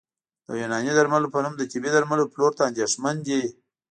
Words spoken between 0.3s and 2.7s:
د یوناني درملو په نوم د طبي درملو پلور ته